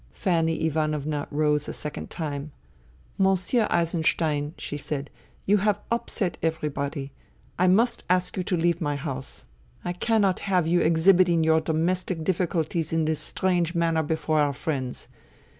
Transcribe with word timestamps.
Fanny 0.13 0.65
Ivanovna 0.65 1.27
rose 1.29 1.67
a 1.69 1.75
second 1.75 2.09
time." 2.09 2.51
Monsieur 3.19 3.67
Eisenstein," 3.69 4.55
she 4.57 4.75
said," 4.75 5.11
you 5.45 5.57
have 5.57 5.79
upset 5.91 6.39
everybody. 6.41 7.11
I 7.59 7.67
must 7.67 8.03
ask 8.09 8.35
you 8.35 8.41
to 8.45 8.57
leave 8.57 8.81
my 8.81 8.95
house. 8.95 9.45
I 9.85 9.93
cannot 9.93 10.39
have 10.39 10.65
you 10.65 10.81
exhibiting 10.81 11.43
your 11.43 11.61
domestic 11.61 12.23
difficulties 12.23 12.91
in 12.91 13.05
this 13.05 13.19
strange 13.19 13.75
manner 13.75 14.01
before 14.01 14.39
our 14.39 14.53
friends. 14.53 15.07